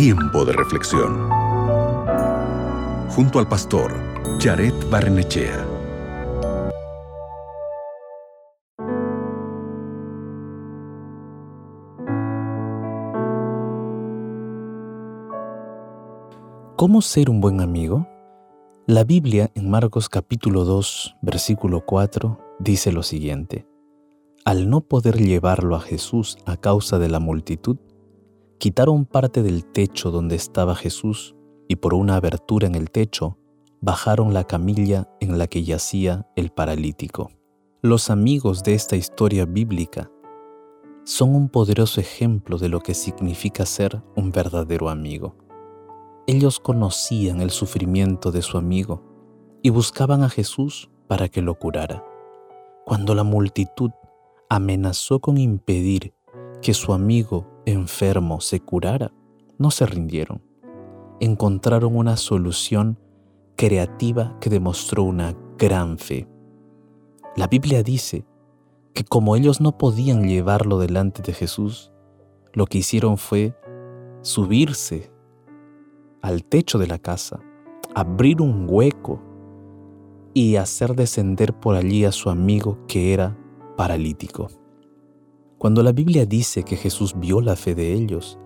Tiempo 0.00 0.44
de 0.44 0.52
reflexión. 0.52 1.28
Junto 3.08 3.40
al 3.40 3.48
pastor 3.48 3.92
Jared 4.38 4.72
Barnechea. 4.88 5.66
¿Cómo 16.76 17.02
ser 17.02 17.28
un 17.28 17.40
buen 17.40 17.60
amigo? 17.60 18.06
La 18.86 19.02
Biblia 19.02 19.50
en 19.56 19.68
Marcos 19.68 20.08
capítulo 20.08 20.64
2, 20.64 21.16
versículo 21.22 21.84
4 21.84 22.38
dice 22.60 22.92
lo 22.92 23.02
siguiente. 23.02 23.66
Al 24.44 24.70
no 24.70 24.80
poder 24.82 25.18
llevarlo 25.18 25.74
a 25.74 25.80
Jesús 25.80 26.38
a 26.46 26.56
causa 26.56 27.00
de 27.00 27.08
la 27.08 27.18
multitud, 27.18 27.78
quitaron 28.58 29.06
parte 29.06 29.42
del 29.42 29.64
techo 29.64 30.10
donde 30.10 30.34
estaba 30.34 30.74
Jesús 30.74 31.36
y 31.68 31.76
por 31.76 31.94
una 31.94 32.16
abertura 32.16 32.66
en 32.66 32.74
el 32.74 32.90
techo 32.90 33.38
bajaron 33.80 34.34
la 34.34 34.44
camilla 34.44 35.08
en 35.20 35.38
la 35.38 35.46
que 35.46 35.62
yacía 35.62 36.26
el 36.34 36.50
paralítico. 36.50 37.30
Los 37.82 38.10
amigos 38.10 38.64
de 38.64 38.74
esta 38.74 38.96
historia 38.96 39.46
bíblica 39.46 40.10
son 41.04 41.34
un 41.36 41.48
poderoso 41.48 42.00
ejemplo 42.00 42.58
de 42.58 42.68
lo 42.68 42.80
que 42.80 42.94
significa 42.94 43.64
ser 43.64 44.02
un 44.16 44.32
verdadero 44.32 44.90
amigo. 44.90 45.36
Ellos 46.26 46.58
conocían 46.58 47.40
el 47.40 47.50
sufrimiento 47.50 48.32
de 48.32 48.42
su 48.42 48.58
amigo 48.58 49.02
y 49.62 49.70
buscaban 49.70 50.22
a 50.22 50.28
Jesús 50.28 50.90
para 51.06 51.28
que 51.28 51.40
lo 51.40 51.54
curara. 51.54 52.04
Cuando 52.84 53.14
la 53.14 53.22
multitud 53.22 53.90
amenazó 54.50 55.20
con 55.20 55.38
impedir 55.38 56.12
que 56.60 56.74
su 56.74 56.92
amigo 56.92 57.46
enfermo 57.72 58.40
se 58.40 58.60
curara, 58.60 59.12
no 59.58 59.70
se 59.70 59.86
rindieron. 59.86 60.42
Encontraron 61.20 61.96
una 61.96 62.16
solución 62.16 62.98
creativa 63.56 64.36
que 64.40 64.50
demostró 64.50 65.02
una 65.02 65.36
gran 65.58 65.98
fe. 65.98 66.28
La 67.36 67.46
Biblia 67.46 67.82
dice 67.82 68.24
que 68.94 69.04
como 69.04 69.36
ellos 69.36 69.60
no 69.60 69.76
podían 69.78 70.28
llevarlo 70.28 70.78
delante 70.78 71.22
de 71.22 71.32
Jesús, 71.32 71.92
lo 72.52 72.66
que 72.66 72.78
hicieron 72.78 73.18
fue 73.18 73.56
subirse 74.22 75.10
al 76.22 76.44
techo 76.44 76.78
de 76.78 76.86
la 76.86 76.98
casa, 76.98 77.40
abrir 77.94 78.40
un 78.40 78.66
hueco 78.68 79.22
y 80.34 80.56
hacer 80.56 80.94
descender 80.94 81.54
por 81.54 81.74
allí 81.74 82.04
a 82.04 82.12
su 82.12 82.30
amigo 82.30 82.78
que 82.86 83.12
era 83.12 83.36
paralítico. 83.76 84.48
Cuando 85.58 85.82
la 85.82 85.90
Biblia 85.90 86.24
dice 86.24 86.62
que 86.62 86.76
Jesús 86.76 87.14
vio 87.18 87.40
la 87.40 87.56
fe 87.56 87.74
de 87.74 87.92
ellos, 87.92 88.38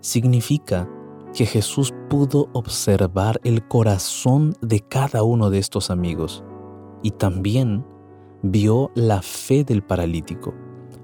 significa 0.00 0.88
que 1.32 1.46
Jesús 1.46 1.92
pudo 2.08 2.48
observar 2.52 3.40
el 3.42 3.66
corazón 3.66 4.54
de 4.62 4.78
cada 4.78 5.24
uno 5.24 5.50
de 5.50 5.58
estos 5.58 5.90
amigos 5.90 6.44
y 7.02 7.10
también 7.10 7.84
vio 8.42 8.92
la 8.94 9.20
fe 9.20 9.64
del 9.64 9.82
paralítico. 9.82 10.54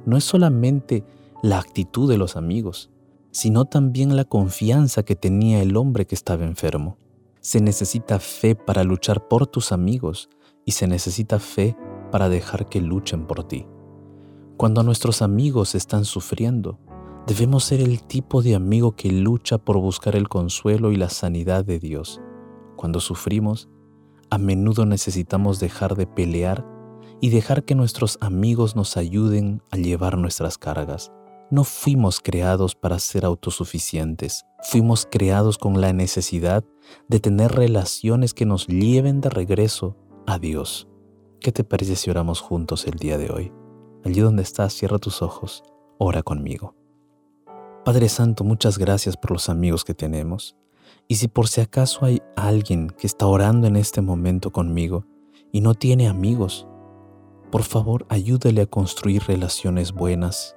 No 0.07 0.17
es 0.17 0.23
solamente 0.23 1.05
la 1.43 1.59
actitud 1.59 2.09
de 2.09 2.17
los 2.17 2.37
amigos, 2.37 2.91
sino 3.33 3.65
también 3.65 4.15
la 4.15 4.25
confianza 4.25 5.03
que 5.03 5.17
tenía 5.17 5.63
el 5.63 5.77
hombre 5.77 6.07
que 6.07 6.15
estaba 6.15 6.45
enfermo. 6.45 6.97
Se 7.41 7.61
necesita 7.61 8.21
fe 8.21 8.55
para 8.55 8.85
luchar 8.85 9.27
por 9.27 9.49
tus 9.49 9.73
amigos 9.73 10.31
y 10.65 10.73
se 10.73 10.87
necesita 10.87 11.41
fe 11.41 11.77
para 12.13 12.29
dejar 12.29 12.69
que 12.69 12.81
luchen 12.81 13.27
por 13.27 13.43
ti. 13.43 13.67
Cuando 14.61 14.83
nuestros 14.83 15.23
amigos 15.23 15.75
están 15.75 16.05
sufriendo, 16.05 16.79
debemos 17.27 17.65
ser 17.65 17.81
el 17.81 18.03
tipo 18.03 18.43
de 18.43 18.55
amigo 18.55 18.95
que 18.95 19.11
lucha 19.11 19.57
por 19.57 19.79
buscar 19.79 20.17
el 20.17 20.29
consuelo 20.29 20.93
y 20.93 20.97
la 20.97 21.09
sanidad 21.09 21.65
de 21.65 21.79
Dios. 21.79 22.21
Cuando 22.77 23.01
sufrimos, 23.01 23.71
a 24.29 24.37
menudo 24.37 24.85
necesitamos 24.85 25.61
dejar 25.61 25.95
de 25.97 26.07
pelear 26.07 26.67
y 27.23 27.31
dejar 27.31 27.65
que 27.65 27.75
nuestros 27.75 28.19
amigos 28.21 28.77
nos 28.77 28.99
ayuden 28.99 29.63
a 29.71 29.79
llevar 29.79 30.19
nuestras 30.19 30.59
cargas. 30.59 31.11
No 31.51 31.65
fuimos 31.65 32.21
creados 32.21 32.75
para 32.75 32.99
ser 32.99 33.25
autosuficientes, 33.25 34.45
fuimos 34.63 35.09
creados 35.11 35.57
con 35.57 35.81
la 35.81 35.95
necesidad 35.95 36.65
de 37.09 37.19
tener 37.19 37.53
relaciones 37.53 38.35
que 38.35 38.45
nos 38.45 38.67
lleven 38.67 39.23
de 39.23 39.31
regreso 39.31 39.97
a 40.27 40.39
Dios. 40.39 40.87
¿Qué 41.41 41.51
te 41.51 41.65
parece 41.65 41.97
si 41.97 42.11
oramos 42.11 42.43
juntos 42.43 42.87
el 42.87 42.99
día 42.99 43.17
de 43.17 43.31
hoy? 43.31 43.53
Allí 44.05 44.21
donde 44.21 44.43
estás, 44.43 44.73
cierra 44.73 44.99
tus 44.99 45.21
ojos, 45.21 45.63
ora 45.99 46.23
conmigo. 46.23 46.75
Padre 47.85 48.09
Santo, 48.09 48.45
muchas 48.45 48.79
gracias 48.79 49.17
por 49.17 49.33
los 49.33 49.49
amigos 49.49 49.85
que 49.85 49.95
tenemos. 49.95 50.57
Y 51.07 51.17
si 51.17 51.29
por 51.29 51.49
si 51.49 51.61
acaso 51.61 52.05
hay 52.05 52.23
alguien 52.37 52.91
que 52.91 53.07
está 53.07 53.27
orando 53.27 53.67
en 53.67 53.77
este 53.77 54.01
momento 54.01 54.53
conmigo 54.53 55.05
y 55.53 55.61
no 55.61 55.75
tiene 55.75 56.09
amigos, 56.09 56.67
por 57.51 57.63
favor 57.63 58.07
ayúdale 58.09 58.63
a 58.63 58.67
construir 58.67 59.25
relaciones 59.25 59.93
buenas. 59.93 60.57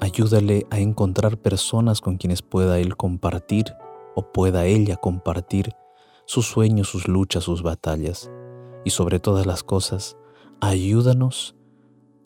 Ayúdale 0.00 0.66
a 0.70 0.80
encontrar 0.80 1.38
personas 1.38 2.00
con 2.00 2.16
quienes 2.16 2.42
pueda 2.42 2.78
él 2.78 2.96
compartir 2.96 3.66
o 4.14 4.32
pueda 4.32 4.66
ella 4.66 4.96
compartir 4.96 5.74
sus 6.26 6.46
sueños, 6.46 6.88
sus 6.88 7.08
luchas, 7.08 7.44
sus 7.44 7.62
batallas. 7.62 8.30
Y 8.84 8.90
sobre 8.90 9.20
todas 9.20 9.46
las 9.46 9.62
cosas, 9.62 10.16
ayúdanos 10.60 11.54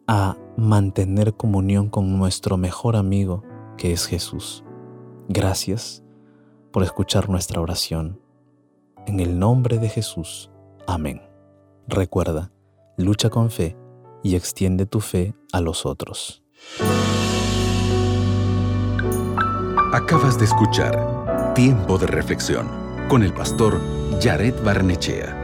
a 0.07 0.37
mantener 0.57 1.35
comunión 1.35 1.89
con 1.89 2.19
nuestro 2.19 2.57
mejor 2.57 2.97
amigo, 2.97 3.43
que 3.77 3.93
es 3.93 4.07
Jesús. 4.07 4.65
Gracias 5.29 6.03
por 6.73 6.83
escuchar 6.83 7.29
nuestra 7.29 7.61
oración. 7.61 8.21
En 9.07 9.21
el 9.21 9.39
nombre 9.39 9.79
de 9.79 9.89
Jesús. 9.89 10.51
Amén. 10.87 11.23
Recuerda, 11.87 12.51
lucha 12.97 13.31
con 13.31 13.51
fe 13.51 13.77
y 14.23 14.37
extiende 14.37 14.87
tu 14.87 15.01
fe 15.01 15.35
a 15.53 15.61
los 15.61 15.87
otros. 15.87 16.43
Acabas 19.93 20.39
de 20.39 20.47
escuchar 20.47 21.53
Tiempo 21.55 21.99
de 21.99 22.07
Reflexión 22.07 22.67
con 23.09 23.23
el 23.23 23.33
pastor 23.33 23.81
Jared 24.21 24.55
Barnechea. 24.65 25.44